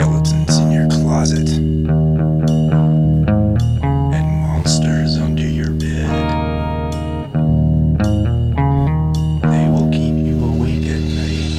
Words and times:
skeletons 0.00 0.56
in 0.56 0.72
your 0.72 0.88
closet 0.88 1.46
and 4.16 4.26
monsters 4.40 5.18
under 5.18 5.46
your 5.46 5.72
bed. 5.72 6.08
They 9.42 9.68
will 9.68 9.90
keep 9.92 10.14
you 10.26 10.42
awake 10.42 10.86
at 10.86 11.02
night. 11.02 11.52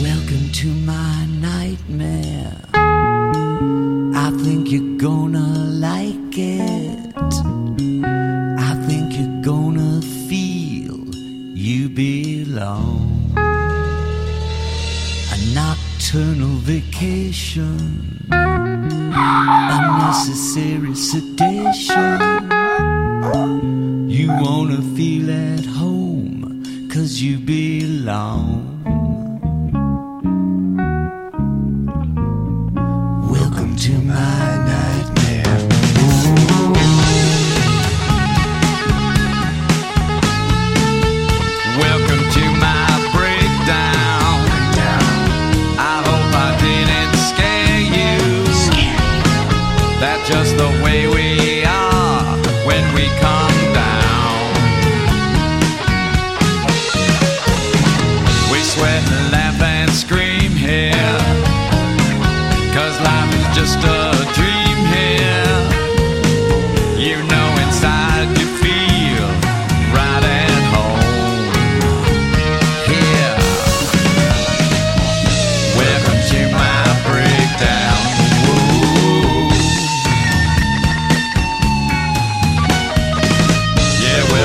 Welcome 0.00 0.50
to 0.50 0.68
my 0.68 1.26
nightmare. 1.26 2.56
I 2.72 4.30
think 4.42 4.70
you're 4.72 4.96
gonna 4.96 5.68
like 5.78 6.38
it. 6.38 8.11
Vacation, 16.14 18.26
unnecessary 19.72 20.94
sedation. 20.94 22.20
You 24.10 24.28
wanna 24.28 24.82
feel 24.94 25.30
at 25.30 25.64
home, 25.64 26.88
cause 26.92 27.22
you 27.22 27.38
belong. 27.38 28.71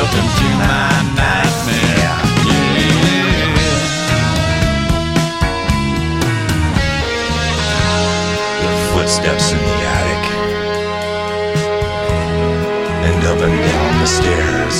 Welcome 0.08 0.30
to 0.40 0.48
my 0.56 0.90
nightmare. 1.16 1.84
Yeah. 1.98 2.20
The 8.62 8.70
footsteps 8.94 9.52
in 9.52 9.58
the 9.58 9.78
attic. 9.96 10.24
And 13.08 13.24
up 13.26 13.40
and 13.48 13.58
down 13.70 13.92
the 14.02 14.08
stairs. 14.08 14.78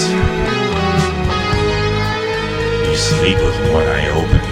You 2.88 2.96
sleep 2.96 3.38
with 3.38 3.74
one 3.74 3.88
eye 3.88 4.10
open. 4.10 4.47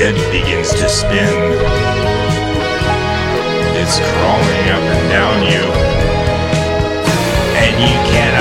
The 0.00 0.06
bed 0.14 0.32
begins 0.32 0.70
to 0.70 0.88
spin. 0.88 1.28
It's 3.76 3.98
crawling 3.98 4.66
up 4.72 4.84
and 4.96 5.10
down 5.12 5.42
you 5.42 5.64
and 7.60 7.74
you 7.84 7.96
cannot 8.08 8.39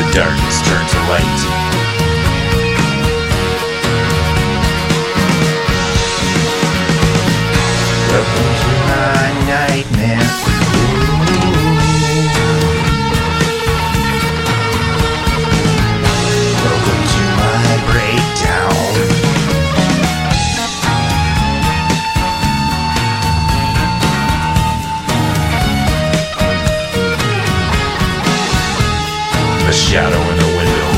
The 0.00 0.06
darkness 0.12 0.62
turns 0.62 0.92
to 0.92 0.98
light. 1.10 1.40
Welcome 8.08 8.52
to 8.60 8.70
my 8.88 9.28
nightmare. 9.46 9.99
A 29.70 29.72
shadow 29.72 30.20
in 30.32 30.36
the 30.36 30.50
window. 30.58 30.90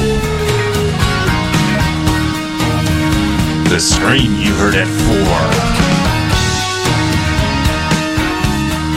The 3.69 3.79
scream 3.79 4.33
you 4.41 4.55
heard 4.55 4.75
at 4.75 4.89
four. 4.89 5.41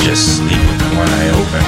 Just 0.01 0.37
sleep 0.37 0.63
with 0.71 0.81
one 0.95 1.09
eye 1.19 1.29
open. 1.35 1.63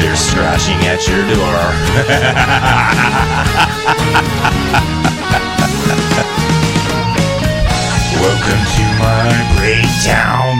They're 0.00 0.16
scratching 0.16 0.80
at 0.88 1.06
your 1.06 1.22
door. 1.28 1.60
Welcome 8.22 8.64
to 8.74 8.84
my 9.04 9.28
breakdown. 9.58 10.51